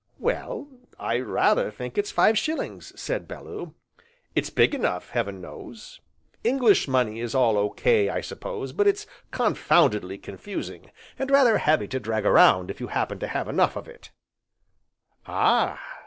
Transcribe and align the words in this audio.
"Well, 0.17 0.67
I 0.99 1.19
rather 1.19 1.69
think 1.69 1.95
it's 1.95 2.09
five 2.09 2.35
shillings," 2.35 2.91
said 2.99 3.27
Bellew. 3.27 3.75
"It's 4.33 4.49
big 4.49 4.73
enough, 4.73 5.11
heaven 5.11 5.39
knows. 5.41 6.01
English 6.43 6.87
money 6.87 7.19
is 7.19 7.35
all 7.35 7.55
O.K., 7.55 8.09
I 8.09 8.19
suppose, 8.19 8.71
but 8.73 8.87
it's 8.87 9.05
confoundedly 9.29 10.17
confusing, 10.17 10.89
and 11.19 11.29
rather 11.29 11.59
heavy 11.59 11.87
to 11.89 11.99
drag 11.99 12.25
around 12.25 12.71
if 12.71 12.79
you 12.81 12.87
happen 12.87 13.19
to 13.19 13.27
have 13.27 13.47
enough 13.47 13.75
of 13.75 13.87
it" 13.87 14.09
"Ah!" 15.27 15.79